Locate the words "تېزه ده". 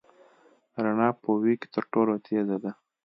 2.25-2.71